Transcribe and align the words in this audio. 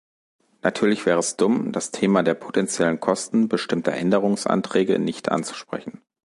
Natürlich 0.63 1.05
wäre 1.05 1.19
es 1.19 1.37
dumm, 1.37 1.71
das 1.73 1.91
Thema 1.91 2.23
der 2.23 2.33
potentiellen 2.33 2.99
Kosten 2.99 3.47
bestimmter 3.49 3.91
Änderungsanträge 3.93 4.97
nicht 4.97 5.29
anzusprechen. 5.29 6.01